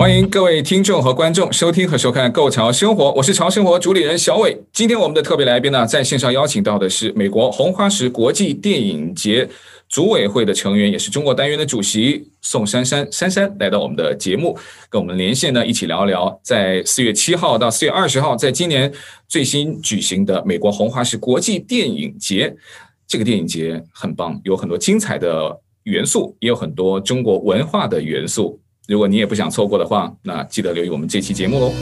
[0.00, 4.58] 欢迎各位听众和观众收听和收看《Go 潮生活》，我是潮生活主理人小伟。
[4.72, 9.46] 今天我们的特别来宾呢，在线上邀请到的是美国红花石国际电影节
[9.90, 13.06] 组委会的成员，也是中国单元的主席宋珊珊。
[13.12, 14.58] 珊珊来到我们的节目，
[14.88, 18.90] 跟我们连线呢，一起聊聊在四月七号到四月二十号，在今年
[19.28, 22.56] 最新举行的美国红花石国际电影节。
[23.06, 28.58] 这个电影节很棒，有很多精彩的元素，也有很多中国文化的元素。
[28.90, 31.72] 如果你也不想错过的话，那记得留意我们这期节目喽。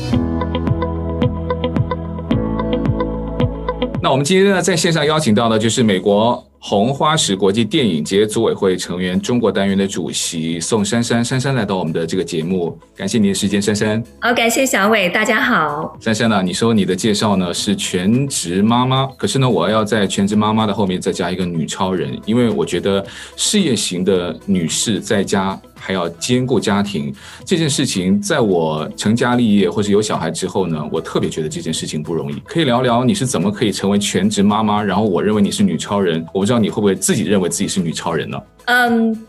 [4.02, 6.44] 那我们今天呢，在线上邀请到的就是美国。
[6.60, 14.02] 红花石国际电影节组委会成员、中国单元的主席宋珊珊，珊珊来到我们的这个节目，感谢您的时间，珊珊。
[14.20, 15.96] 好，感谢小伟，大家好。
[16.00, 25.58] 珊珊呢，你说你的介绍呢是全职妈妈，可是呢，我要在全职妈妈的后面再加一个女超人，因为我觉得事业型的女士在家。
[25.78, 32.38] 还要兼顾家庭这件事情，在我成家立业或者有小孩之后呢，我特别觉得这件事情不容易。
[32.40, 34.82] 可以聊聊你是怎么可以成为全职妈妈？
[34.82, 38.40] 然后我认为你是女超人，我不知道你会不会自己认为自己是女超人呢？
[38.66, 39.26] 嗯，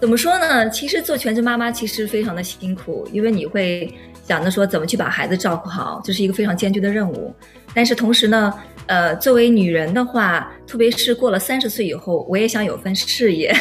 [0.00, 0.68] 怎么说呢？
[0.70, 3.92] 其实做全职妈妈其实非常的辛苦，因为你会
[4.26, 7.34] 想着说怎么去把孩子照顾好，这是一个非常艰巨的任务。
[7.74, 8.52] 但是同时呢，
[8.88, 13.54] 呃，作为女人的话，特别是过了三十岁以后，我也想有份事业，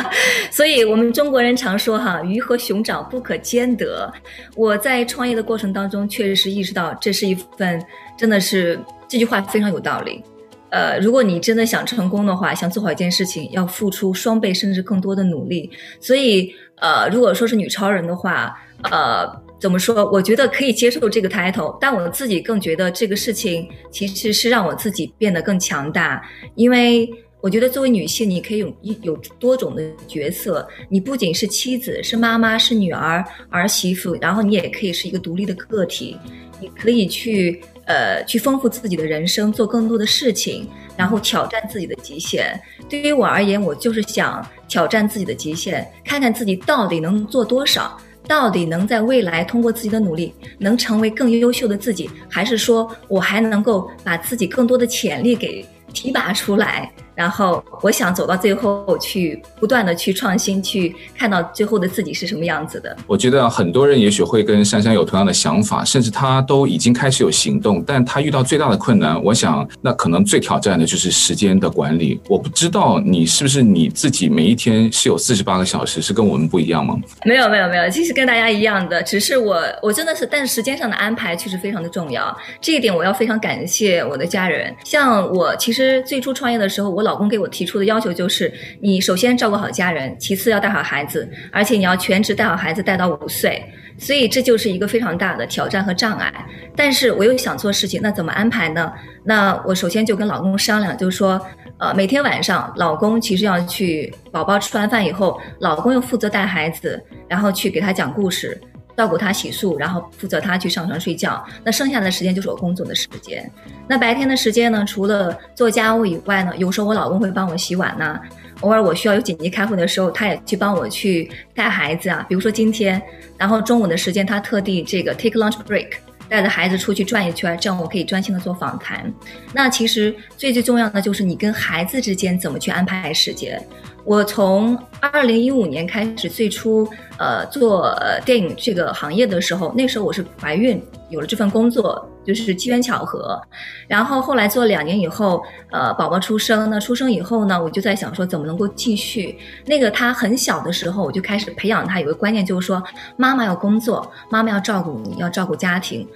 [0.50, 4.10] 所以我们中国人常说哈，鱼和熊掌不可兼得。
[4.56, 7.78] 我在创业的过程当中，确实是意识到这是一份，
[8.16, 10.24] 真的是这句话非常有道理。
[10.70, 15.70] 呃，如果你真的想成功的话，想做好一件事情，要付出双倍甚至更多的努力。
[16.00, 18.56] 所以，呃，如果说是女超人的话，
[18.90, 19.49] 呃。
[19.60, 20.10] 怎么说？
[20.10, 26.22] 我觉得可以接受这个 title，但我自己更觉得这个事情其实是让我自己变得更强大。
[26.54, 27.08] 因为
[27.42, 36.16] 我觉得作为女性，你可以有有多种的角色，你不仅是妻子、是妈妈、是女儿、儿媳妇，然后你也可以是一个独立的个体，
[36.58, 40.66] 你可以去呃去丰富自己的人生，做更多的事情，
[40.96, 42.58] 然后挑战自己的极限。
[42.88, 48.00] 对于我而言，我就是想挑战自己的极限，看看自己到底能做多少。
[48.30, 56.92] 到底能在未来通过自己的努力，能成为更优秀的自己，还是说我还能够把自己更多的潜力给提拔出来？
[57.20, 62.96] 然后我想走到最后去，不断的去创新，去看到最后的自己是什么样子的。
[63.06, 72.18] 我觉得很多人也许会跟珊珊有同样的想法，甚至他都已经开始有行动，但他遇到最大的困难，我想那可能最挑战的就是时间的管理。
[72.26, 76.98] 我不知道你是不是你自己每一天是有四十八个小时，是跟我们不一样吗？
[77.26, 82.34] 没有没有没有，其实跟大家一样的，只是我我真的是，但是时间上的安排确实非常的重要。
[82.62, 84.74] 这一点我要非常感谢我的家人。
[84.86, 87.09] 像我其实最初创业的时候，我老。
[87.10, 93.60] 老公给我提出的要求就是，你首先照顾好家人，其次要带好孩子，而且你要全职带好孩子，带到五岁。
[93.98, 96.32] 所以这就是一个非常大的挑战和障碍。
[96.76, 98.92] 但是我又想做事情，那怎么安排呢？
[99.24, 101.44] 那我首先就跟老公商量，就是说，
[101.78, 108.56] 呃，每天晚上老公其实要去，宝宝吃完饭以后，老公又负责带孩子，然后去给他讲故事。
[108.96, 111.44] 照顾他洗漱，然后负责他去上床睡觉。
[111.64, 113.50] 那剩下的时间就是我工作的时间。
[113.88, 118.20] 那白天的时间呢，除了做家务以外呢，有时候我老公会帮我洗碗呐。
[118.60, 122.24] 偶尔我需要有紧急开会的时候，他也去帮我去带孩子啊。
[122.28, 123.00] 比如说今天，
[123.38, 125.92] 然后中午的时间，他特地这个 take lunch break，
[126.28, 129.10] 带着孩子出去转一圈，这样我可以专心的做访谈。
[129.54, 133.58] 那其实最最重要的就是你跟孩子之间怎么去安排时间。
[134.04, 136.88] 我从二零一五年开始，最初
[137.18, 137.94] 呃做
[138.24, 143.40] 电影这个行业的时候，那时候我是怀孕，有了这份工作，就是机缘巧合。
[143.86, 149.38] 然后后来做两年以后，呃，宝宝出生，那出生以后呢，我就在想说怎么能够继续。
[149.66, 152.82] 那个他很小的时候，我就开始培养他有个观念，就是说
[153.16, 156.06] 妈妈要工作，妈妈要照顾你，要照顾家庭。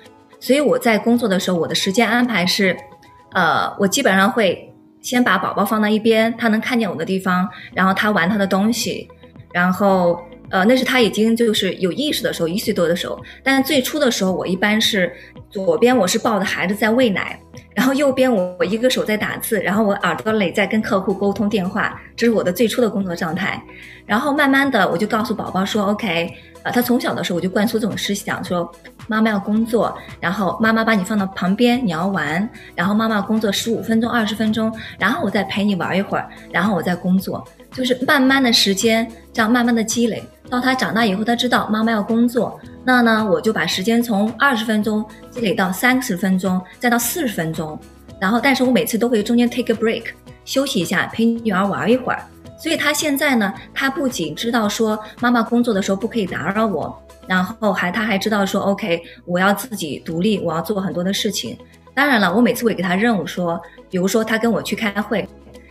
[0.41, 2.77] 所以我在工作的时候，我的时间安排是，
[3.33, 4.71] 呃，我基本上会。
[5.05, 9.07] 先把宝宝放到一边，他能看见我的地方，然后他玩他的东西，
[9.53, 13.21] 然后呃，那是他已经就是有意识的时候，一岁多的时候。
[13.43, 15.13] 但最初的时候，我一般是
[15.51, 17.39] 左边我是抱着孩子在喂奶，
[17.75, 23.63] 然后右边我我一个手在打字，然后我耳朵里在跟客户沟通电话，这是我的最初的工作状态。
[24.07, 26.31] 然后慢慢的我就告诉宝宝说，OK，
[26.63, 28.71] 呃，他从小的时候我就灌输这种思想，说
[29.09, 37.43] 妈妈要工作，然后妈妈把你放到旁边，你要玩，然后妈妈工作十五分钟、二十分钟，然后我再陪你玩一会儿，然后我再工作，
[37.75, 42.59] 就是慢慢的时间这样慢慢的积累，到他长大以后，他知道妈妈要工作。
[42.85, 47.79] 那呢，我就把时间从二十分钟积累到三十分钟，再到四十分钟，
[48.21, 50.05] 然后，但是我每次都会中间 take a break，
[50.45, 52.23] 休息一下，陪女儿玩一会儿。
[52.57, 56.97] 所以她现在呢，她不仅知道说妈妈工作的时候不可以打扰我，
[57.27, 61.59] 然后还她还知道说 OK，我要自己独立，我要做很多的事情。
[61.95, 63.61] 当然了，我每次会给她任务说，
[63.91, 65.27] 比如说她跟我去开会。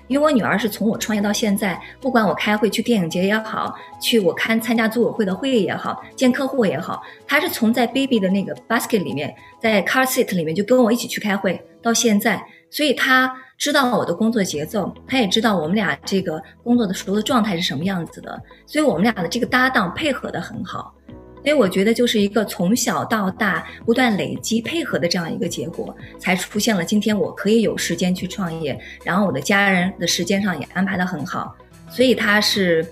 [0.07, 20.93] 因为我女儿是从我创业到现在，不管我开会去电影节也好，去我看参加组委会的会议也好，见客户也好，她是从在 baby 的那个 basket 里面，在 car seat 里面就跟我一起去开会到现在，所以她知道我的工作节奏，她也知道我们俩这个工作的时候的状态是什么样子的，所以我们俩的这个搭档配合的很好。
[21.43, 31.53] 所以我觉得就是一个从小到大不断累积配合的这样一个结果，才出现了今天我可以有时间去创业，然后我的家人的时间上也安排的很好，
[31.89, 32.85] 所以他是，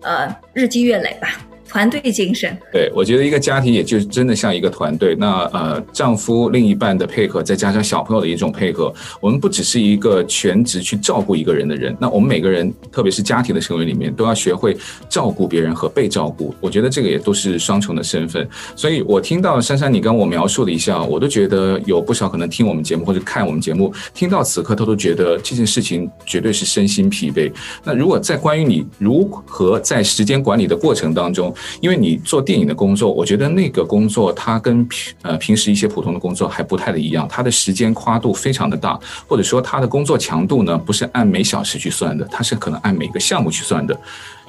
[0.00, 1.38] 呃，日积月累吧。
[1.68, 5.14] 团队精神，对，我觉得一个家庭也就真的像一个团队。
[5.14, 11.94] 那呃，丈夫另一半的配合，再加上小朋友的一种配合，我们不只是一个全职去照顾一个人的人。
[12.00, 14.76] 那我们每个人，特别是家庭的成员里面，都要学会
[15.10, 16.54] 照顾别人和被照顾。
[16.60, 18.48] 我觉得这个也都是双重的身份。
[18.74, 27.52] 所以我听到珊珊你跟我描述了一下，我都觉得有不少可能听我们节目或者看我们节目，听到此刻他都觉得这件事情绝对是身心疲惫。
[27.84, 43.98] 那如果在关于你如何在时间管理的过程当中，因为你做电影的工作，我觉得那个工作它跟平呃平时一些普通的工作还不太的一样，它的时间跨度非常的大，或者说它的工作强度呢不是按每小时去算的，它是可能按每个项目去算的。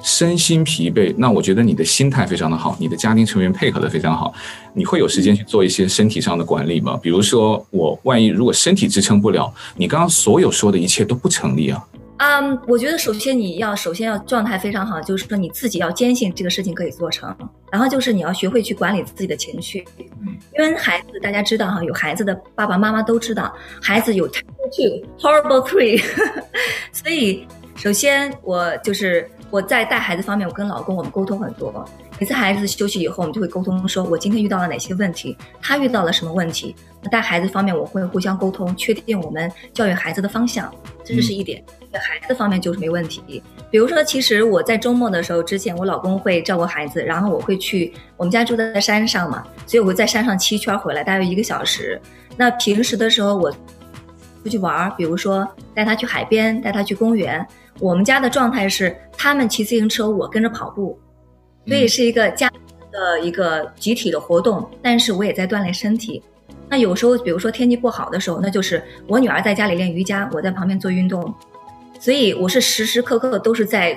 [0.02, 4.32] 身心疲惫，那我觉得你的心态非常的好，你的家庭成员配合的非常好，
[4.72, 6.98] 你会有时间去做一些身体上的管理吗？
[7.02, 11.84] 比如说我万一如果身体支撑不了，你刚刚所有说的一切都不成立啊。
[12.20, 17.34] 嗯，um, 我觉得首先你要首先要状态非常好，就是说你自己要坚信这个事情可以做成，
[17.72, 19.82] 然后就是你要学会去管理自己的情绪，
[20.54, 23.50] 因为孩子大家知道哈，有孩子的爸爸妈妈都知道，
[23.80, 25.98] 孩子有 terrible two, horrible three，
[26.92, 31.82] 所以首先我就是我在带孩子方面，我跟老公我们沟通很多，
[32.18, 36.76] 每次孩子休息以后，我们就会沟通说，我今天遇到了哪些问题，他遇到了什么问题，
[37.10, 40.70] 带孩子方面我会互相沟通，确定我们教育孩子的方向，
[41.02, 41.64] 这是一点。
[41.66, 52.00] 嗯孩子方面就是没问题，比如说，其实我在周末的时候，之前我老公会照顾孩子，然后我会去我们家住在山上嘛，所以我会在山上骑一圈回来，大约一个小时。
[52.36, 57.44] 那平时的时候我出去玩，比如说带他去海边，带他去公园。
[57.80, 60.98] 我们家的状态是他们骑自行车，我跟着跑步，
[61.66, 62.48] 所以是一个家
[62.92, 66.22] 的一个集体的活动，但是我也在锻炼身体。
[66.68, 71.34] 那有时候，比如说天气不好的时候，那就是我女儿在家里练瑜伽，我在旁边做运动。
[72.00, 73.96] 所以我是时时刻刻都是在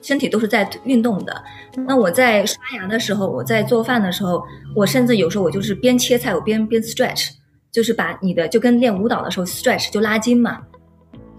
[0.00, 1.44] 身体都是在运动的。
[1.88, 4.42] 那我在刷牙的时候，我在做饭的时候，
[4.76, 7.30] 我甚至有时候我就是边切菜我边边 stretch，
[7.72, 10.60] 就是把你的就跟练舞蹈的时候 stretch 就拉筋嘛。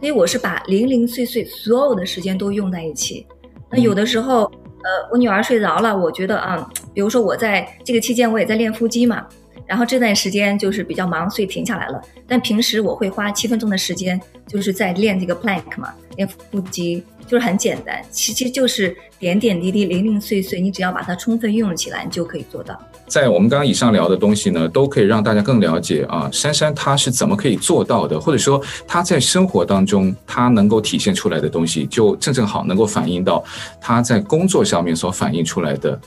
[0.02, 3.26] 所以我是把零零碎碎所有的时间都用在一起。
[3.72, 9.26] 那有的时候，呃，我女儿睡着了，我觉得啊，比如说我在这个期间我也在练腹肌嘛。
[9.68, 12.02] 然后这段时间就是比较忙，所以停下来了。
[12.28, 22.80] 但平时我会花七分钟的时间，就是在练这个 plank 嘛，练腹肌，就是很简单，其实就是点点滴滴、零零碎碎，你只要把它充分运用起来，你就可以做到。
[23.08, 33.44] 在我们刚刚以上聊的东西呢，都可以让大家更了解啊，珊珊她是怎么可以做到的，或者说她在生活当中她能够体现出来的东西，就正正好能够反映到
[33.80, 36.00] 她在工作上面所反映出来的。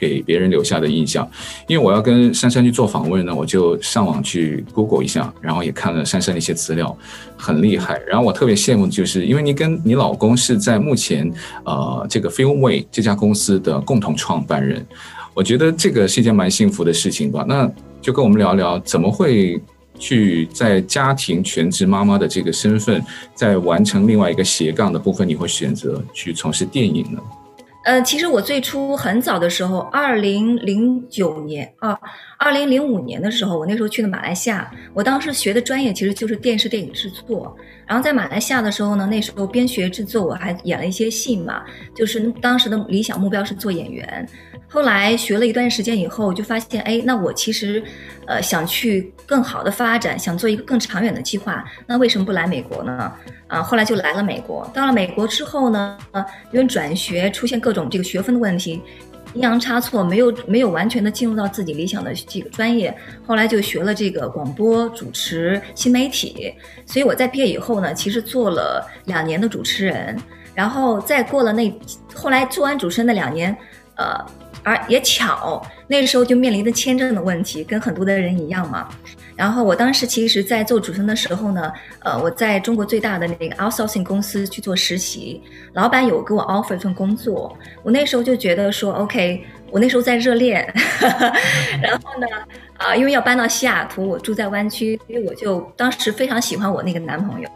[0.00, 1.30] 给别人留下的印象，
[1.68, 6.96] 因为我要跟珊珊去做访问呢，我就上网去 Google 一下，然后也看了珊珊的一些资料，
[7.36, 8.00] 很厉害。
[8.08, 11.30] 然后我特别羡慕就是，因为你跟你老公是在目前
[11.64, 14.84] 呃这个 Filmway 这家公司的共同创办人，
[15.34, 17.44] 我觉得这个是一件蛮幸福的事情吧。
[17.46, 19.60] 那就跟我们聊聊，怎么会
[19.98, 23.04] 去在家庭全职妈妈的这个身份，
[23.34, 27.20] 在完成另外一个斜杠的部分，你会选择去从事电影呢？
[27.82, 31.98] 呃，其实我最初很早的时候，二零零九年啊，
[32.38, 37.56] 二零零五年的时候，我那时候去的马来西亚，我当时学的专业其实就是电视电影制作。
[37.86, 41.62] 然后在马来西亚的时候呢，那时候边学制作，我还演了一些戏嘛，
[41.96, 44.28] 就是当时的理想目标是做演员。
[44.72, 47.82] 后来学了一段时间以后，就发现，哎，那我其实，
[48.26, 53.12] 呃，想去更好的发展，想做一个更长远的计划，那为什么不来美国呢？
[53.48, 54.70] 啊，后来就来了美国。
[54.72, 58.80] 到了美国之后呢，呃，因为转学出现各种这个学分的问题，
[59.34, 62.96] 阴阳差错，没有没有完全的进入到自己理想的这个专业。
[63.26, 66.54] 后来就学了这个广播主持、新媒体。
[66.86, 70.16] 所以我在毕业以后呢，其实做了两年的主持人。
[70.54, 71.72] 然后再过了那，
[72.14, 73.56] 后来做完主持人那两年，
[73.96, 74.14] 呃，
[74.62, 78.88] 而也巧，那个时候就面临着签证的问题，跟很多的人一样嘛。
[79.36, 90.70] 然后我当时其实，在做主持人的时候呢，呃，我在中国最大的那个 outsourcing 公司去做实习，老板有给我 offer 一份工作，我那时候就觉得说，OK，我那时候在热恋，
[91.80, 92.26] 然后呢，
[92.76, 97.48] 啊、因为要搬到西雅图，我住在湾区，所以我就当时非常喜欢我那个男朋友，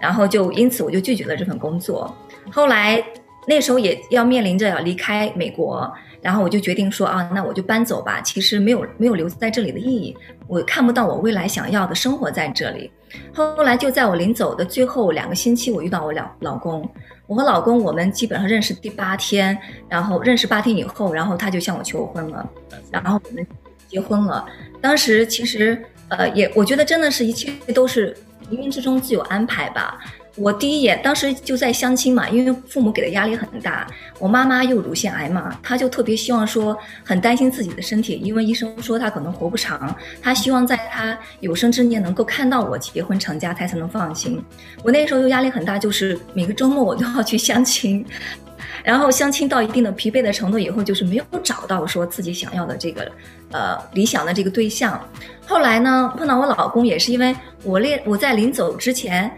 [0.00, 2.16] 然后就因此我就拒绝了这份工作。
[2.50, 3.04] 后来
[3.46, 5.92] 那时候也要面临着要离开美国，
[6.28, 8.20] 然后我就决定说啊，那我就搬走吧。
[8.20, 10.14] 其实没有没有留在这里的意义，
[10.46, 12.90] 我看不到我未来想要的生活在这里。
[13.32, 16.86] 后来就在我临走的最后两个星期，我遇到我老老公。
[17.26, 19.58] 我和老公我们基本上认识第八天，
[19.88, 22.46] 然后认识八天以后，然后他就向我求婚了，
[22.90, 23.46] 然后我们
[23.88, 24.44] 结婚了。
[24.82, 28.14] 当时其实呃也我觉得真的是一切都是
[28.50, 29.98] 冥冥之中自有安排吧。
[30.38, 33.86] 我第一眼当时就在相亲嘛，因为父母给的压力很大，
[34.20, 44.40] 我妈妈又乳腺癌嘛，她就特别希望说，很担心自己的身体，因为医生说她可能活不长，她希望在她有生之年能够看到我结婚成家，她才能放心。
[44.84, 48.06] 我那时候又压力很大，就是每个周末我都要去相亲，
[48.84, 53.10] 然后相亲到一定的疲惫的程度以后，就是没有找到说自己想要的这个，
[53.50, 55.00] 呃，理想的这个对象。
[55.44, 59.28] 后来呢，碰到我老公也是因为我列我在临走之前。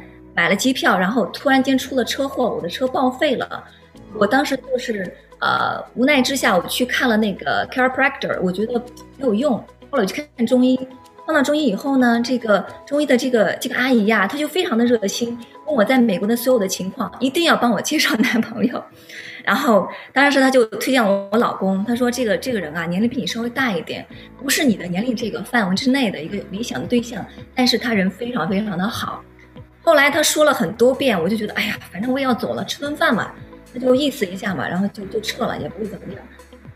[0.40, 3.62] 买了机票，然后突然间出了车祸，我的车报废了。
[4.14, 8.82] 我当时就是呃无奈之下，我去看了那个 chiropractor，我觉得
[9.18, 9.52] 没有用。
[9.90, 10.78] 后来我去看中医，
[11.26, 18.82] 看到中医以后呢，这个中医的这个这个阿姨呀，她就非常的热心，问我在美国的所有的情况，一定要帮我介绍男朋友。
[19.44, 24.06] 然后当时她就推荐我我老公，她说这个这个人啊，年龄比你稍微大一点，
[24.42, 27.22] 不是你的年龄这个范围之内的一个理想的对象，
[27.54, 29.22] 但是他人非常非常的好。
[29.90, 33.32] 后来他说了很多遍，我就觉得，哎呀，反正我也要走了，吃顿饭嘛，
[33.72, 36.22] 那就意思一下嘛，然后就就撤了，也不会怎么样。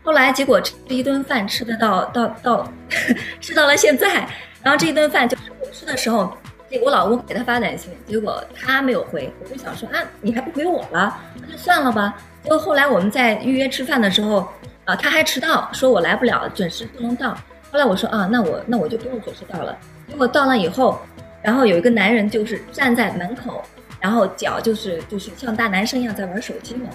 [0.03, 2.69] 后来结果这一顿饭吃的到到到，
[3.39, 4.27] 吃到了现在，
[4.61, 6.35] 然后这一顿饭就是我吃的时候，
[6.69, 12.21] 这我老公给他发短信，结果他没有回，我就想说啊，你还不回我了，那就算了吧。
[12.43, 14.45] 结果后来我们在预约吃饭的时候，
[14.83, 17.29] 啊，他还迟到，说我来不了，准时不能到。
[17.71, 19.77] 后来我说啊，那我那我就不用准时到了。
[20.05, 20.99] 结果到了以后。
[21.45, 23.61] 然后有一个男人就是站在门口，
[24.01, 26.89] 然后脚就是就是像大男生一样在玩手机嘛，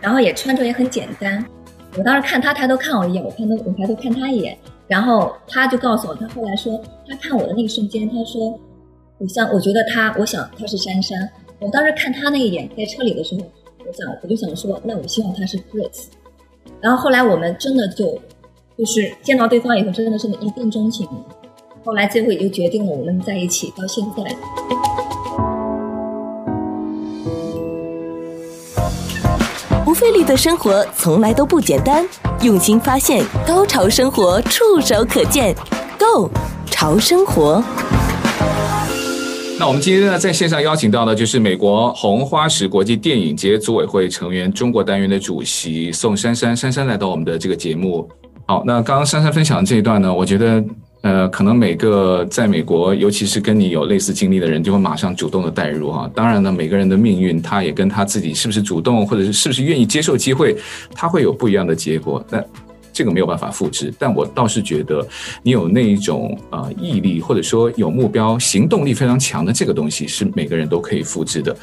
[0.00, 1.44] 然后也穿着也很简单。
[1.96, 8.58] 我当时看他抬头看我一眼，我看他我抬头看他一眼，然后他就告诉我，他后来说他看我的那一瞬间，他说
[9.18, 11.16] 我想我觉得他，我想他是珊珊。
[11.60, 13.42] 我当时看他那一眼在车里的时候，
[13.86, 16.06] 我想我就想说，那我希望他是 Chris。
[16.80, 18.20] 然后后来我们真的就
[18.76, 21.08] 就是见到对方以后，真的是一见钟情。
[21.84, 24.22] 后来最后也就决定了我们在一起到现在。
[29.84, 32.06] 不费力的生活从来都不简单，
[32.40, 35.54] 用心发现，高潮生活触手可见
[35.98, 36.30] Go
[36.66, 37.62] 潮生活。
[39.58, 46.56] 那我们今天呢，在线上邀请到的就是美国红花石国际电影节组委会成员、中国单元的主席宋珊珊。
[46.56, 48.08] 珊珊来到我们的这个节目。
[48.46, 50.64] 好，那刚刚珊珊分享的这一段呢，我觉得。
[51.02, 56.08] 呃，可能每个在美国，尤其是跟你有类似经历的人，就会马上主动的带入哈。
[56.14, 60.56] 当然呢，每个人的命运，他也跟他自己是不是主动，或者是是不是愿意接受机会，
[60.94, 62.24] 他会有不一样的结果。
[62.30, 62.44] 但
[62.92, 65.06] 这个没有办法复制，但我倒是觉得
[65.42, 71.56] 你有那一种呃毅力，或者说有目标、行动力非常强的这个东西，是每个人都可以复制的。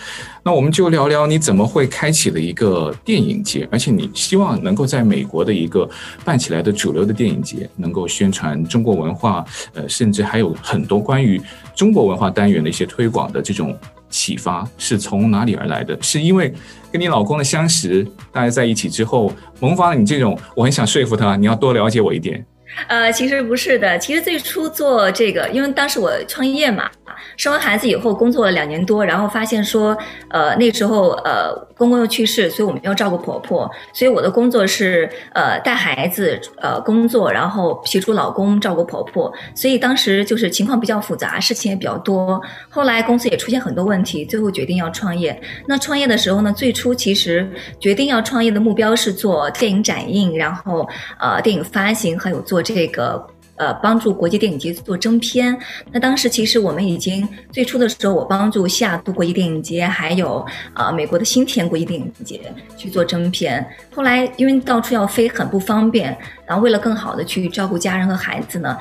[0.43, 5.87] 那我们就聊聊你怎么会开启了一个电影节，而且你希望能够在美国的一个
[6.25, 11.39] 办起来的主流的电影节，能够宣传中国文化，呃，甚至还有很多关于
[11.75, 13.77] 中国文化单元的一些推广的这种。
[14.19, 15.97] 启发是从哪里而来的？
[16.01, 16.53] 是因为
[16.91, 22.45] 跟你老公的相识，大家在一起之后萌发了你这种，我很想说服他，你要多了解我一点，
[22.87, 23.97] 呃，其实不是的。
[23.99, 26.89] 其实最初做这个，因为当时我创业嘛，
[27.35, 29.97] 生完孩子以后工作了两年多，然后发现说，
[30.29, 42.39] 呃，那时候呃公公又去世，所以我们要照顾婆婆，所以我的工作是呃带孩子，呃工作，然后协助老公照顾婆婆，所以当时就是情况比较复杂，事情也比较多。
[42.69, 45.39] 后来公司也出现很多问题，最后决定要创业。
[45.67, 50.87] 那创业的时候呢，最初其实决定要创业的目标是做电影展映，然后
[51.19, 52.58] 呃电影发行，还有做。
[52.61, 53.25] 这个
[53.55, 55.57] 呃，帮助国际电影节做征片。
[55.91, 62.39] 那当时其实我们已经最初的时候，我帮助西雅图国际电影节，还有啊美国的新田国际电影节
[62.77, 63.67] 去做征片。
[63.93, 68.77] 后来因为到处要飞，很不方便，然后为了更好的去照顾家人和孩子呢。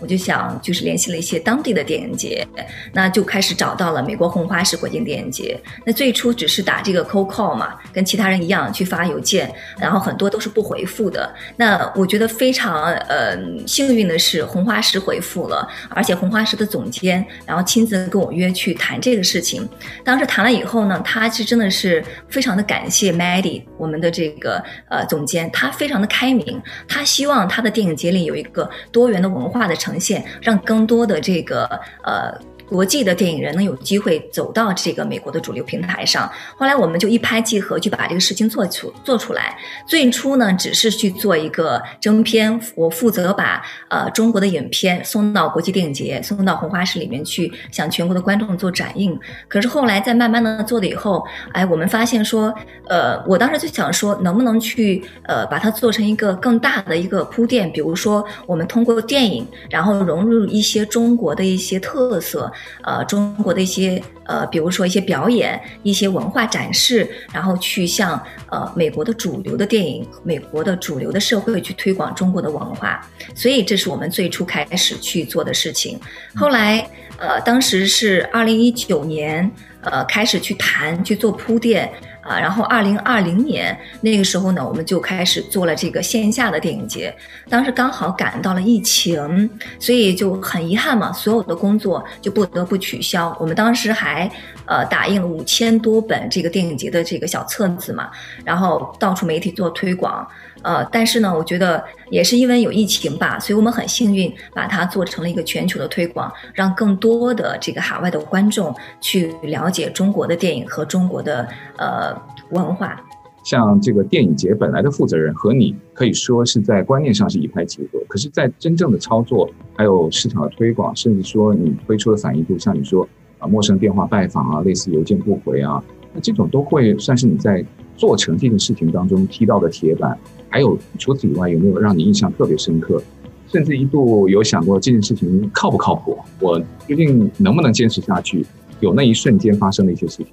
[0.00, 2.46] 我就想，就是联系了一些当地的电影节，
[2.94, 5.60] 那就开始找到了美国红花石国际电影节。
[5.84, 11.30] 那最初只是打这个 cold call 嘛，跟其他人一样去发邮件，然后很多都是不回复的。
[11.56, 19.68] 那我觉得非常呃幸运的是，红花石回复了，而且红花石的总监然后亲自跟我约去谈这个事情。
[20.02, 29.89] 当时谈了以后呢，他是真的是非常的感谢 Maddie 我们的这个呃总监，他非常的开明，他希望他的电影节里有一个多元的文化的成。
[29.90, 31.64] 呈现，让更多的这个
[32.04, 32.49] 呃。
[32.70, 39.58] 国际的电影人能有机会走到这个美国的主流平台上，后来我们就一拍即合，去把这个事情做出做出来。
[39.88, 49.18] 最初呢，只是去做一个征片，我负责把呃中国的影片送到国际电影节，送到红花石里面去，向全国的观众做展映。
[49.48, 52.54] 可是后来在慢慢的做了以后，哎，我们发现说，
[52.86, 62.48] 呃，我当时就想说，能不能去呃把它做成一个更大的一个铺垫，比如说我们通过电影，然后融入一些中国的一些特色。
[62.82, 75.98] 呃，中国的一些呃，比如说一些表演、一些文化展示，然后去向呃美国的主流的电影、美国的主流的社会去推广中国的文化，所以这是我们最初开始去做的事情。
[76.34, 76.88] 后来
[77.18, 79.50] 呃，当时是二零一九年，
[79.82, 81.90] 呃，开始去谈去做铺垫。
[82.30, 87.12] 啊，然后二零二零年那个时候呢，我们就开始做了这个线下的电影节。
[87.48, 93.36] 当时刚好赶到了疫情，所以就很遗憾嘛，所有的工作就不得不取消。
[93.40, 94.30] 我们当时还
[94.70, 98.08] 呃打印了五千多本这个电影节的这个小册子嘛，
[98.44, 100.24] 然后到处媒体做推广。
[100.62, 111.48] 呃，但是呢，我觉得也是因为有疫情吧，所以我们很幸运把它做成了一个全球的推广，让更多的这个海外的观众去了解中国的电影和中国的
[111.78, 112.14] 呃
[112.50, 113.00] 文化。
[113.42, 123.08] 像这个电影节本来的负责人和你可以说是在观念上是一拍即合，可是，在真正的操作还有市场的推广，甚至说你推出的反应度，像你说
[123.40, 125.82] 啊，陌生电话拜访啊，类似邮件不回啊，
[126.14, 127.64] 那这种都会算是你在
[127.96, 130.16] 做成这件事情当中踢到的铁板。
[130.48, 133.02] 还有除此以外，有没有让你印象特别深刻，
[133.48, 136.16] 甚至一度有想过这件事情靠不靠谱？
[136.38, 138.46] 我究竟能不能坚持下去？
[138.80, 140.26] 有那一瞬间发生的一些事情？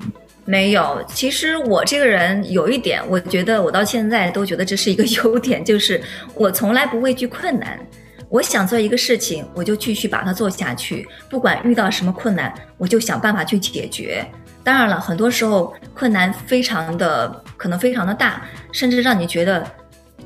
[0.46, 1.04] 没有。
[1.10, 6.02] 其实我这个人有一点，我觉得我到现在都觉得这是一个 优点，就是
[6.34, 7.78] 我从来不畏惧困难。
[8.30, 14.26] 我想做一个事情，我就继续把它做下去，不管遇到什么困难，我就想办法去解决。
[14.64, 19.66] 当然了，很多时候困难非常的可能非常的大，甚至让你觉得。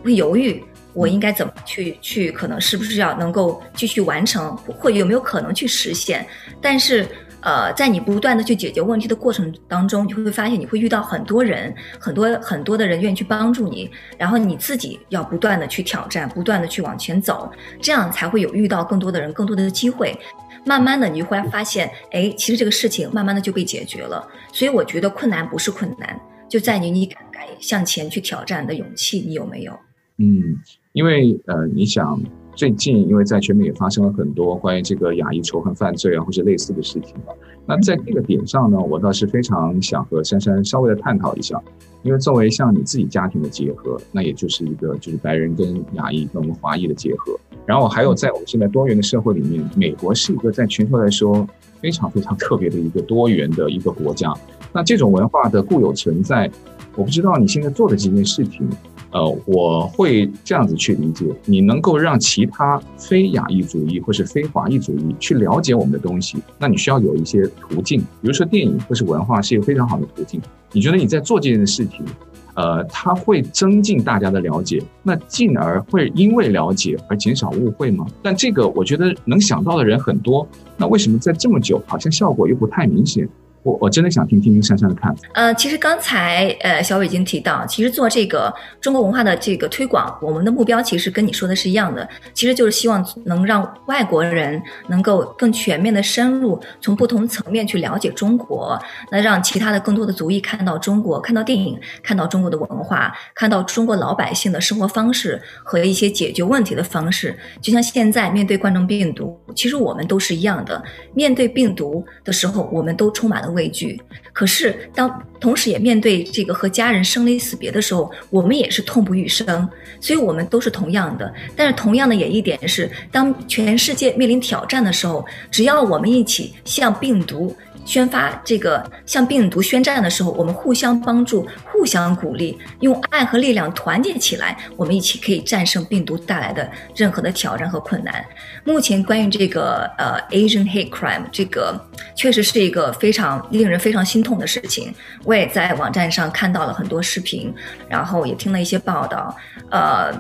[0.03, 2.31] 会犹豫，我应该怎么去去？
[2.31, 6.25] 可能是不是要能够继续完成，或有没有可能去实现？
[6.59, 7.07] 但是，
[7.41, 17.51] 呃，在你不断的去解决问题的过程当中，你会发现你会遇到很多人，很多很多的人愿意去帮助你，然后你自己要不断的去挑战，不断的去往前走，
[17.81, 20.15] 这样才会有遇到更多的人，更多的机会。
[20.63, 24.27] 慢慢的，你就会发现，哎，其实这个事情慢慢的就被解决了。
[24.53, 29.73] 所以我觉得困难不是困难，就在于你敢敢向前去挑战的勇气，你有没有？
[30.17, 30.55] 嗯，
[30.93, 32.21] 因为呃，你想
[32.55, 37.33] 最近，因为在全美也发生了很多关于这个亚裔仇恨犯罪啊，或者类似的事情啊。
[37.65, 41.61] 那在这个点上呢，我倒是非常想和珊珊稍微的探讨一下，
[42.03, 51.47] 因为作为像你自己家庭的结合，那也就是一个就是白人跟亚裔跟我们华裔的结合，然后还有在我们现在多元的社会里面，美国是一个在全球来说
[51.79, 54.33] 非常非常特别的一个多元的一个国家。
[54.73, 56.49] 那这种文化的固有存在，
[56.95, 58.69] 我不知道你现在做的这件事情。
[59.13, 70.41] 呃，我会这样子去理解，你能够让其他非亚裔主义或是非华裔主义去了解我们的东西，那你需要有一些途径，比如说电影或是文化是一个非常好的途径。
[70.71, 72.05] 你觉得你在做这件事情，
[72.53, 78.05] 呃，它会增进大家的了解，那进而会因为了解而减少误会吗？
[78.23, 83.27] 但这个我觉得能想到的人很多，那为什么在这么久好像效果又不太明显？
[83.63, 85.21] 我我真的想听听听珊珊的看法。
[85.33, 98.79] 呃，其实刚才呃小伟已经提到，其实做这个中国文化的这个推广，我们的目标其实跟你说的是一样的，其实就是希望能让外国人能够更全面的深入，从不同层面去了解中国，
[99.11, 107.37] 那让其他的更多的族裔看到中国，看到电影，看到中国的文化，看到中国老百姓的生活方式和一些解决问题的方式。
[107.61, 110.81] 就像现在面对冠状病毒，其实我们都是一样的，
[111.13, 113.99] 面对病毒的时候，我们都充满了畏惧，
[114.33, 119.69] 可是当同时也面对这个和家人生离死别的时候，我们也是痛不欲生。
[119.99, 121.31] 所以，我们都是同样的。
[121.55, 127.55] 但是，同样的也一点是，当全世界面临挑战的时候，只要我们一起向病毒。
[127.85, 138.23] 宣发这个向病毒宣战的时候，我们互相帮助，互相鼓励，用爱和力量团结起来，我们一起可以战胜病毒带来的任何的挑战和困难。
[138.63, 141.79] 目前关于这个呃 Asian hate crime 这个，
[142.15, 144.93] 确实是一个非常令人非常心痛的事情。
[145.23, 147.53] 我也在网站上看到了很多视频，
[147.89, 149.35] 然后也听了一些报道。
[149.69, 150.13] 呃，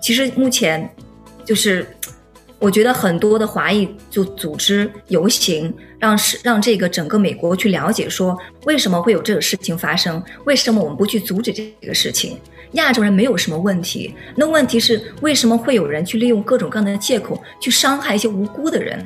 [0.00, 0.88] 其实目前
[1.44, 1.86] 就是。
[2.60, 10.22] 我觉得很多的华裔就组织游行，让是让这个整个美国去了解说，为什么会有这个事情发生？
[10.44, 12.38] 为什么我们不去阻止这个事情？
[12.72, 19.02] 亚洲人没有什么问题，那问题是为什么会有人去利用各种各样的借口去伤害一些无辜的人？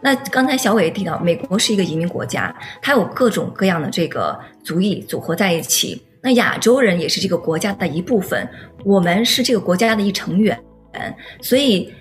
[0.00, 6.00] 那刚才小伟也提到，美国是一个移民国家，它有各种各样的这个族裔组合在一起。
[6.22, 8.48] 那亚洲人也是这个国家的一部分，
[8.82, 10.58] 我们是这个国家的一成员，
[11.42, 11.92] 所以。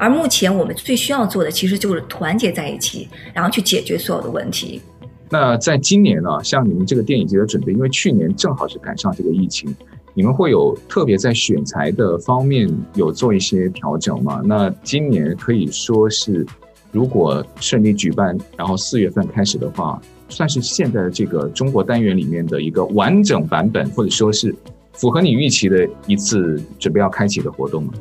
[0.00, 4.80] 而目前我们最需要做的，其实就是团结在一起，然后去解决所有的问题。
[5.28, 9.76] 那在今年呢，像你们这个电影节的准备，因为去年正好是赶上这个疫情，
[10.14, 14.40] 你们会有特别在选材的方面有做一些调整吗？
[14.42, 16.46] 那今年可以说是，
[16.90, 24.56] 如果顺利举办，然后四月份开始的话，算是现在的这个中国单元里面的一个完整版本，或者说是
[24.94, 27.92] 符合你预期的一次准备要开启的活动吗？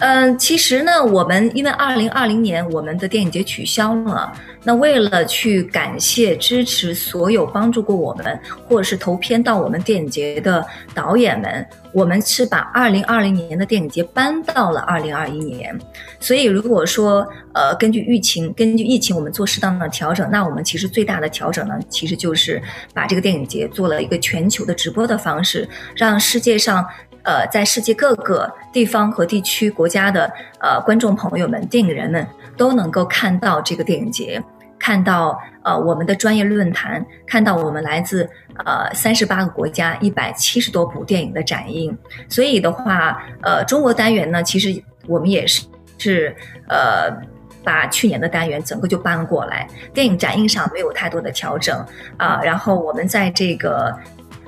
[0.00, 4.32] 嗯，其实呢，我们因为二零二零年我们的电影节取消了，
[4.64, 15.78] 那为了去感谢支持所有帮助过我们或者是投片到我们电影节的导演们，我们是把二零二零年的电影节搬到了二零二一年。
[16.18, 22.60] 所以如果说呃根据疫情根据疫情我们做适当的调整，那我们其实最大的调整呢，其实就是
[22.94, 26.82] 把这个电影节做了一个全球的直播的方式，让世界上。
[27.22, 34.42] 呃，在世界各个地方和地区、国家的呃观众朋友们、电影人们都能够看到这个电影节，
[34.78, 38.28] 看到呃我们的专业论坛，看到我们来自
[38.64, 41.96] 呃三十八个国家、一百七十多部电影的展映。
[42.28, 45.66] 所以的话，呃，中国单元呢，其实我们也是
[45.98, 46.34] 是
[46.68, 47.14] 呃
[47.62, 51.84] 把去年的单元整个就搬过来，电影展映上没有太多的调整
[52.16, 53.94] 啊，然后我们在这个。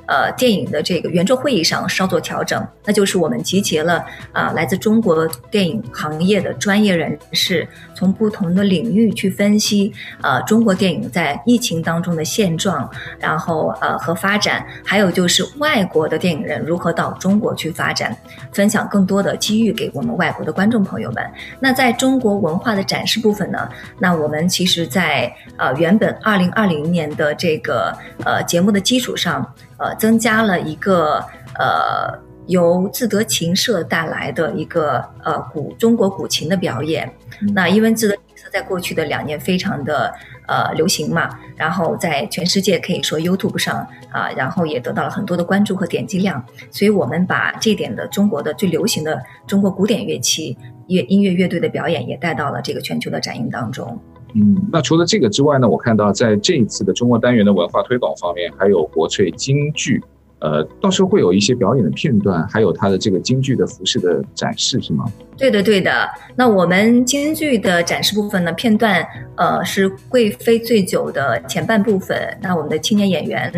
[0.07, 18.15] 呃，电影的这个圆桌会议上稍作调整，那就是我们集结了啊、来自中国电影行业的专业人士，从不同的领域去分析呃中国电影在疫情当中的现状，然后呃和发展，还有就是外国的电影人如何到中国去发展，
[18.53, 21.25] 分享更多的机遇给我们外国的观众朋友们。
[21.61, 29.55] 那在中国文化的展示部分呢，那我们其实在呃原本二零二零年的这个呃节目的基础上。
[29.83, 31.18] 呃，增加了一个
[31.59, 32.16] 呃
[32.47, 37.12] 由自得琴社带来的一个呃古中国古琴的表演。
[37.53, 40.14] 那因为自得琴社在过去的两年非常的
[40.47, 43.77] 呃流行嘛，然后在全世界可以说 YouTube 上
[44.12, 46.45] 啊、呃，然后也得到了很多的关注和点击量。
[46.71, 53.99] 所以我们把这点的中国的最流行的中国古典乐器乐音乐乐队的表演也带到了这个全球的展映当中。
[54.35, 60.03] 嗯，那除了这个之外呢，我看到在这一次的中国单元的文化推广方面，还有国粹京剧，
[60.38, 65.05] 呃，到时候会有一些表演的片段，还有它的这个京剧的服饰的展示，是吗？
[65.37, 66.09] 对的，对的。
[66.37, 69.05] 那我们京剧的展示部分呢，片段，
[69.37, 72.16] 呃，是《贵妃醉酒》的前半部分。
[72.40, 73.53] 那我们的青年演员，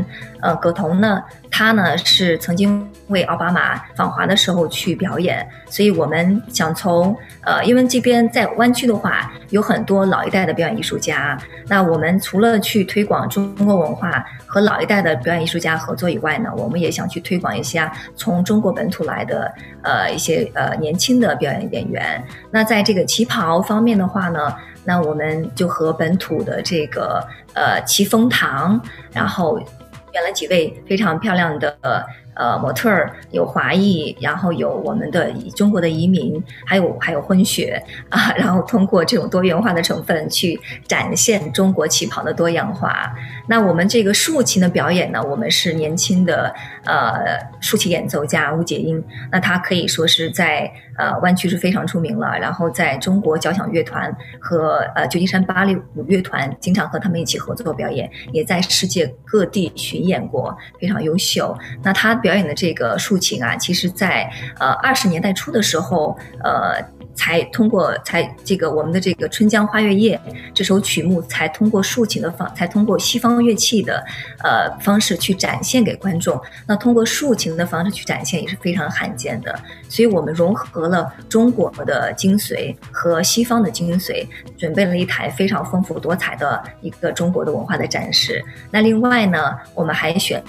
[0.44, 11.36] 呃，葛彤呢，他呢是曾经为奥巴马访华的时候去表演，所以我们想从，呃，因为这边在湾区的话，有很多老一代的表演艺术家。
[11.66, 19.50] 那我们除了去推广中国文化和老一代的表演艺术家合作以外呢，我们也想去推广一下从中国本土来的，
[19.82, 21.64] 呃，一些呃年轻的表演。
[21.72, 24.54] 演员，那在这个旗袍方面的话呢，
[24.84, 28.78] 那我们就和本土的这个呃旗风堂，
[29.12, 29.58] 然后
[30.14, 31.76] 选了几位非常漂亮的
[32.36, 43.12] 呃模特儿，有华裔，然后有我们的中国的移民，还有还有混血啊，然后通过这种多元化的成分去展现中国旗袍的多样化。
[43.48, 61.56] 那我们这个竖琴的表演呢，我们是年轻的呃竖琴演奏家吴杰英，那他可以说是在呃湾区是非常出名了，然后在中国交响乐团和呃旧金山芭蕾舞乐团经常和他们一起合作表演，也在世界各地巡演过，非常优秀。
[61.82, 66.82] 那他表演的这个竖琴啊，其实在呃二十年代初的时候，呃。
[67.14, 70.20] 才通过才这个我们的这个《春江花月夜》
[70.52, 74.04] 这首曲目，才通过竖琴的方，才通过西方乐器的
[74.42, 76.40] 呃方式去展现给观众。
[76.66, 79.56] 那通过竖琴的方式去展现也是非常罕见的。
[79.88, 84.26] 所以我们融合了中国的精髓和西方的精髓，
[84.58, 88.44] 准备了一台非常丰富多彩的一个中国的文化的展示。
[88.72, 90.42] 那另外呢，我们还选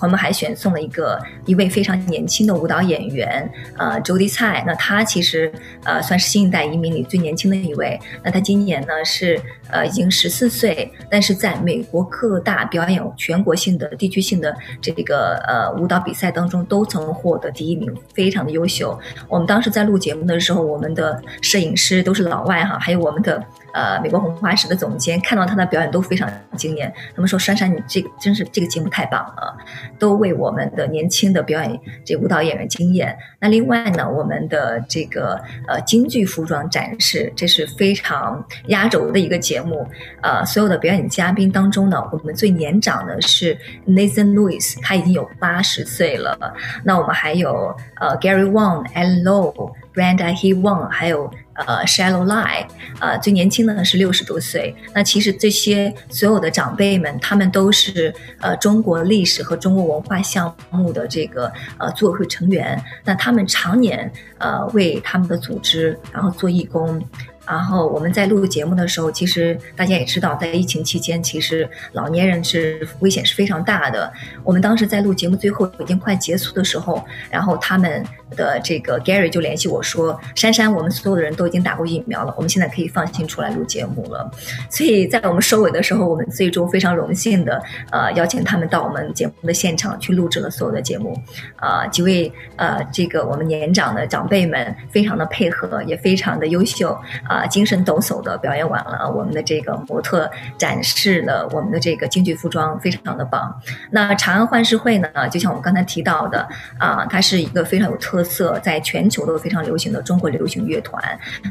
[0.00, 4.62] 我们还选送了一个一位非常年轻的舞蹈演员，呃，周迪蔡。
[4.64, 6.00] 那他其实呃。
[6.12, 7.98] 算是新一代移民里最年轻的一位。
[8.22, 18.98] 那他今年呢是呃已经十四岁，但是在美国各大表演全国性的、地区性的这个呃舞蹈比赛当中都曾获得第一名，非常的优秀。
[19.26, 23.42] 我们当时在录节目的时候，我们的摄影师都是老外哈，还有我们的。
[23.72, 29.56] 呃，美国红花石的总监看到他的表演都非常惊艳，他们说：“珊珊，你这个真是这个节目太棒了，
[29.98, 39.86] 都为我们的年轻的表演这舞蹈演员惊艳。”那另外呢，我们的这个呃京剧服装展示，这是非常压轴的一个节目。
[40.22, 43.56] 呃，所有的表演嘉宾当中呢，我们最年长的是
[43.86, 46.38] Nathan Lewis，他已经有八十岁了。
[46.84, 51.30] 那我们还有呃 Gary Wang、Ellen Lo、Brenda He Wang，还有。
[51.54, 52.66] 呃，Shallow Lie，
[52.98, 54.74] 呃，最年轻的呢是六十多岁。
[54.94, 62.82] 那其实这些所有的长辈们，他们都是呃中国历史和中国文化项目的这个呃组委会成员。
[63.04, 67.02] 那他们常年呃为他们的组织然后做义工。
[67.44, 74.10] 然后我们在录节目的时候，其实大家也知道，在疫情期间，其实老年人是危险是非常大的。
[74.44, 78.02] 我们当时在录节目最后已经快结束的时候，然后他们。
[78.36, 84.30] 的这个 Gary 就联系我说：“珊珊，我们所有的人都已经打过疫苗了，我们现在可以放心出来录节目了。”
[84.70, 91.14] 所以在我们收尾的时候，我们最终非常荣幸的呃邀请他们到我们节目的现场去录制了所有的节目。
[91.56, 103.54] 啊、几位呃这个我们年长的长辈们非常的配合，也非常的优秀啊、精神抖擞的表演完了我们的这个模特，展示了我们的这个京剧服装，非常的棒。
[103.90, 108.21] 那长安幻视会呢，就像我们刚才提到的啊、它是一个非常有特。
[108.24, 111.02] 色在全球都非常流行的中国流行乐团，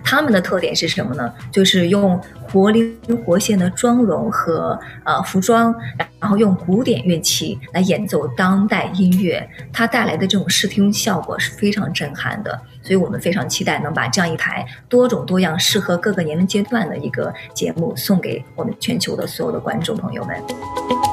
[0.04, 1.34] 他们的特点是什么呢？
[1.52, 5.74] 就是用活灵活现的妆容和呃服装，
[6.20, 12.60] 然后用古典乐器来演奏当代音乐，它带来的这种视听效果是非常震撼的。
[12.84, 21.11] 所以我们非常期待能把这样一台多种多样、适合各个年龄阶段的一个节目送给我们全球的所有的观众朋友们。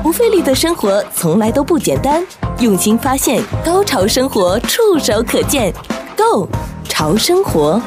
[0.00, 2.24] 不费力的生活从来都不简单，
[2.60, 5.72] 用心发现，高潮生活触手可见
[6.16, 6.48] Go
[6.84, 7.80] 潮生活。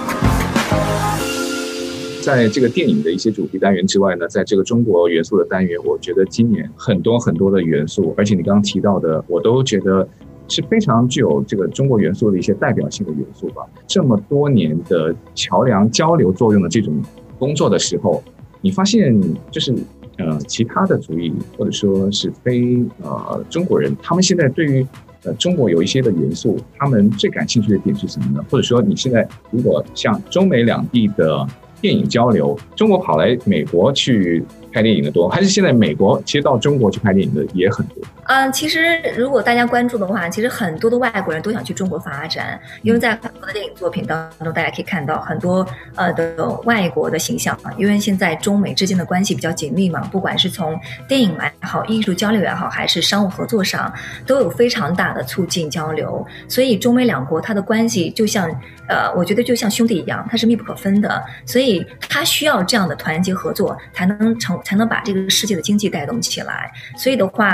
[2.21, 10.07] 在这个电影的一些主题单元之外呢，在这个中国元素的单元，我觉得今年很多很多的元素，而且你刚刚提到的，我都觉得
[10.47, 13.63] 是非常具有这个中国元素的一些代表性的元素吧。
[13.87, 16.93] 这么多年的桥梁交流作用的这种
[17.39, 18.21] 工作的时候，
[18.59, 19.17] 你发现
[19.49, 19.73] 就是。
[20.17, 24.85] 呃，其他的族裔或者说是非呃中国人，他们现在对于
[25.23, 28.45] 呃中国有一些的元素，他们最感兴趣的点是什么呢？
[28.49, 31.47] 或者说你现在如果像中美两地的
[31.79, 34.43] 电影交流，中国跑来美国去。
[34.73, 38.01] 拍电影的多，还是现在美国其实到中国去拍电影的也很多。
[38.31, 45.67] 嗯，其实如果大家关注的话，其实很多的外国人都想去中国发展，因为在很多的电影作品当中，大家可以看到很多
[45.97, 47.69] 呃的外国的形象啊。
[47.77, 53.93] 因为现在中美之间的关系比较紧密嘛，不管是从电影来也好，艺术交流也好，还是商务合作上，
[54.25, 56.25] 都有非常大的促进交流。
[56.47, 58.49] 所以中美两国它的关系就像
[58.87, 61.21] 呃，我觉得就像兄弟一样，它是密不可分的。
[61.45, 64.57] 所以它需要这样的团结合作，才能成。
[64.63, 66.71] 才能把这个世界的经济带动起来。
[66.95, 67.53] 所以的话，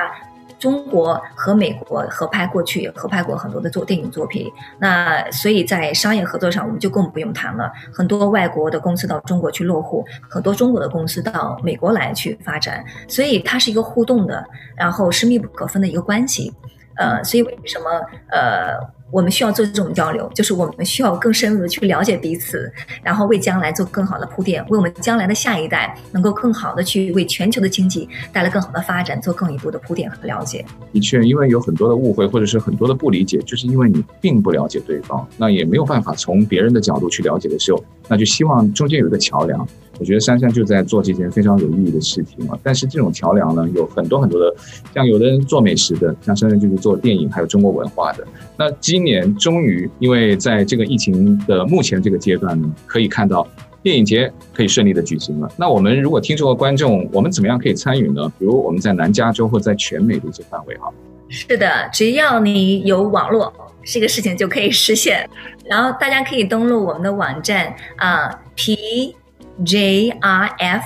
[0.60, 4.52] 中国和美国合拍过去也合拍过很多的作电影作品。
[4.80, 7.72] 那所以在商业合作上，我们就更不用谈了。
[7.94, 12.84] 很多外国的公司到中国去落户，很多中国的公司到美国来去发展。
[13.08, 14.44] 所以它是一个互动的，
[14.76, 16.54] 然后是密不可分的一个关系。
[16.96, 17.90] 呃，所以为什么
[18.30, 18.97] 呃？
[19.12, 30.66] 我们需要做这种交流，就是我们需要更深入的去了解彼此，然后为将来做更好的铺垫，为我们将来的下一代能够更好的去为全球的经济带来更好的发展做更一步的铺垫和了解。
[30.92, 39.66] 的确，因为有很多的误会或者是很多的不理解，就是因为你并不了解对方，那也没有办法从别人的角度去了解的时候，那就希望中间有一个桥梁。
[40.00, 42.58] 我觉得珊珊就在做这件非常有意义的事情啊。
[42.62, 44.56] 但是这种桥梁呢，有很多很多的，
[44.94, 48.26] 像有的人做美食的，像珊珊就是做电影还有中国文化的。
[48.58, 53.48] 那今年终于，因为在这个疫情的目前这个阶段呢，可以看到
[53.82, 55.50] 电影节可以顺利的举行了。
[55.58, 58.32] 那我们如果听众和观众，我们怎么样可以参与呢？
[58.38, 60.92] 比如我们在南加州或在全美的一些范围哈。
[61.30, 65.30] 是的，只要你有网络，这个事情就可以实现。
[65.66, 69.16] 然后大家可以登录我们的网站啊，P。
[69.62, 70.78] JRFF.org,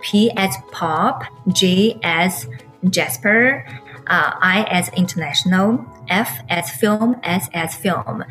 [0.00, 2.46] P as Pop, J as
[2.88, 3.66] Jasper,
[4.06, 8.24] uh, I as International, F as Film, S as Film.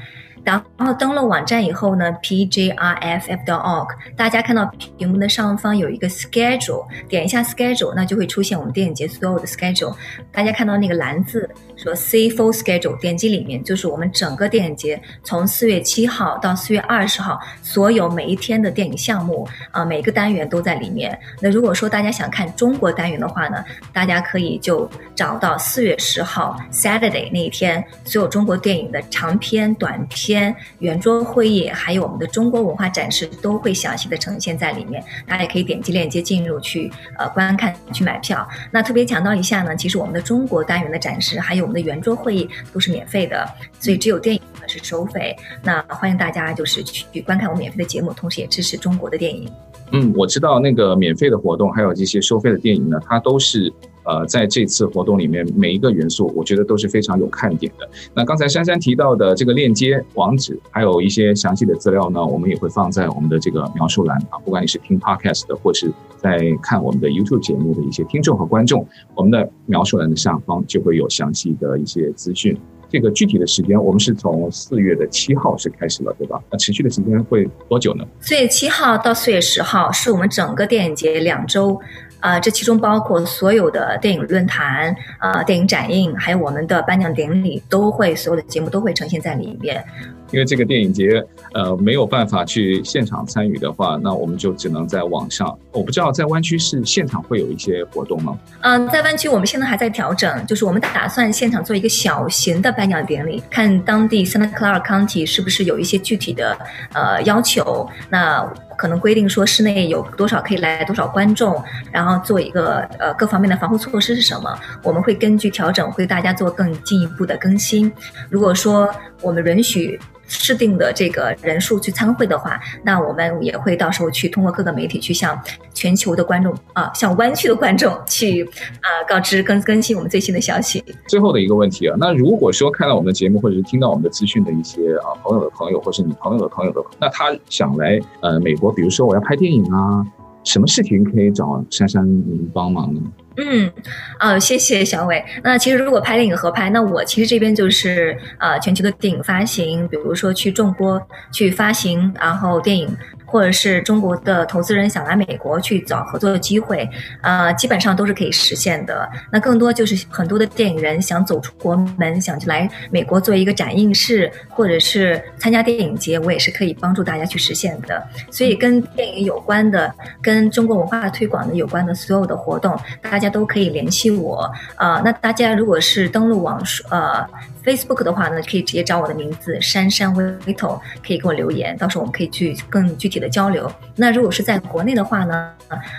[0.78, 4.66] 然后登录网站以后呢，pjrff.org，大家看到
[4.98, 9.94] 屏幕的上方有一个 schedule，点一下 schedule，那就会出现我们电影节所有的 schedule。
[10.32, 21.20] 大家看到那个蓝字说 see full schedule，点击里面就是我们整个电影节从四月七号到四月二十号所有每一天的电影项目啊，每个单元都在里面。
[21.42, 30.39] 那如果说大家想看中国单元的话呢，大家可以就找到四月十号 Saturday 那一天所有中国电影的长片、短片。
[30.80, 38.48] 圆桌会议，还有我们的中国文化展示都会详细的呈现在里面，大家也可以点击链接进入去呃观看去买票。
[38.72, 43.48] 那特别强调一下呢，其实我们的中国单元的展示，还有我们的圆桌会议都是免费的，
[43.80, 45.36] 所以只有电影是收费。
[45.64, 49.50] 那欢迎大家就是去观看我们免费的节目，同时也支持中国的电影。
[49.92, 53.74] 嗯，我知道那个免费的活动，还有这些收费的电影呢，它都是。
[54.10, 57.88] 呃，在这次活动里面，每一个元素我觉得都是非常有看点的。
[58.16, 64.40] 那刚才珊珊提到的这个链接网址，还有一些详细的资料呢，我们也会放在我们的这个描述栏啊。
[64.44, 72.58] 不管你是听 Podcast 的，或是在看我们的 YouTube 节目的一些听众和观众，我们的描述栏的下方就会有详细的一些资讯。
[72.92, 76.42] 这个具体的时间，我们是从四月的七号是开始了，对吧？
[76.50, 78.04] 那持续的时间会多久呢？
[78.20, 81.80] 四月七号到四月十号是我们整个电影节两周。
[82.20, 89.84] 啊、呃，这其中包括所有的电影论坛、啊、呃、电影展映，还有我们的颁奖典礼，都会所有的节目都会呈现在里面。
[90.32, 95.58] 因为这个电影节，呃，没有办法去现场参与的话，那我们就只能在网上。
[95.72, 98.38] 我不知道在湾区是现场会有一些活动吗？
[98.62, 106.56] 嗯、呃，在湾区我们现在还在调整，就是我们打算现场做一个小型的颁奖典礼，看当地 Santa Clara County 是不是有一些具体的
[106.94, 107.90] 呃要求。
[108.08, 108.48] 那
[108.80, 111.62] 可能规定说室内有多少可以来多少观众，
[111.92, 114.58] 然后做一个呃各方面的防护措施是什么？
[114.82, 117.92] 我们会根据调整，会大家做更进一步的更新。
[118.30, 118.90] 如果说
[119.22, 120.00] 我们允许。
[120.30, 125.38] 制定的这个人数去参会的话，那我们也会到时候去通过各个媒体去向
[125.74, 128.44] 全球的观众啊，向湾区的观众去
[128.82, 130.84] 啊告知更更新我们最新的消息。
[131.08, 140.06] 最后的一个问题啊，那如果说看到我们的节目或者是听到我们的资讯的一些啊朋友的朋友，或是你朋友的朋友的，那他想来呃美国，比如说我要拍电影啊，
[140.44, 143.02] 什么事情可以找珊珊您帮忙呢？
[143.40, 143.72] 嗯，
[144.18, 145.24] 啊、哦，谢谢小伟。
[145.42, 152.96] 那其实如果拍电影合拍，那我其实这边就是呃全球的电影发行，比如说去众播去发行，然后电影。
[153.32, 156.90] 或者是中国的投资人想来美国去找合作的机会，
[157.22, 159.08] 呃，基本上都是可以实现的。
[159.32, 168.04] 那更多就是很多的电影人想走出国门，想去来美国做一个展映室，或者是参加电影节，我也是可以帮助大家去实现的。
[168.32, 174.52] 所以跟电影有关的、跟中国文化推广的有关的所有的活动，大家都可以联系我。
[174.78, 177.26] 呃，那大家如果是登录网呃。
[177.62, 183.70] Facebook 的话呢，可以直接找我的名字珊珊 Vito，，可以给我留言，到时候我们可以去更具体的交流。
[183.98, 185.52] 那如果是在国内的话呢，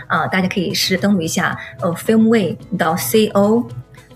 [0.09, 3.67] 啊，大家可以是登录一下呃 Filmway.co，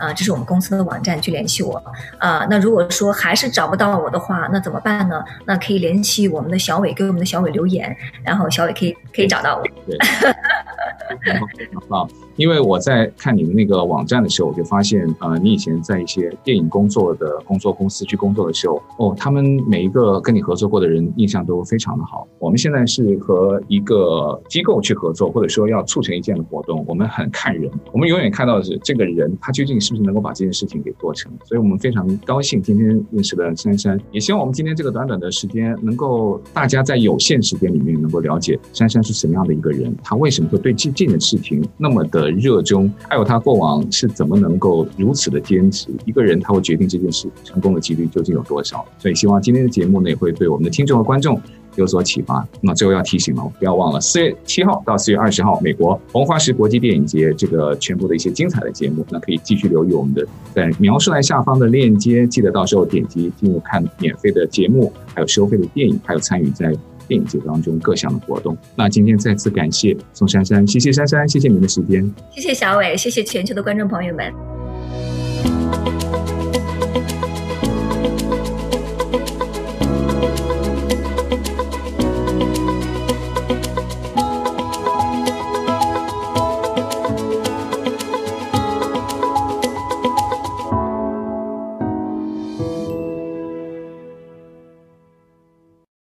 [0.05, 1.83] 啊，这是我们公司的网站去联系我。
[2.19, 5.23] 啊，那如果说还是找不到我的话，那怎么办呢？
[5.47, 9.63] 那可以联系我们的小伟，给我们的小伟留言，然后小伟可以可以找到我。
[9.87, 9.97] 对，
[12.37, 22.27] 因为我在看你们那个网站的时候，我就发现，呃，你以前在一些电影工作的工作公司去工作的时候，哦，他们每一个跟你合作过的人印象都非常的好。
[22.41, 31.33] 我们现在是和一个机构去合作，或者说要促成一件的活动，我们很看人，我们永远看到的是这个人他究竟是不是能够把这件事情给做成。
[31.45, 40.75] 所以我们非常高兴今天认识了珊珊，也希望我们今天这个短短的时间，能够大家在有限时间里面能够了解珊珊是什么样的一个人，她为什么会对。
[40.75, 45.89] 这件事情那么的热衷，还有她过往是怎么能够如此的坚持？
[46.05, 48.85] 一个人他会决定这件事成功的几率究竟有多少？
[48.99, 51.41] 所以希望今天的节目呢，也会对我们的听众和观众
[51.77, 52.47] 有所启发。
[52.61, 66.75] 那最后要提醒了，不要忘了四月七号到四月二十号，美国红花石国际电影节这个全部的一些精彩的节目，那可以继续留意我们的在描述栏下方的链接，记得到时候点击进入看免费的节目，还有收费的电影，还有参与在
[67.07, 68.57] 电影节当中各项的活动。
[68.77, 74.33] 那今天再次感谢宋珊珊，谢谢珊珊，谢谢您的时间，谢谢小伟，谢谢全球的观众朋友们。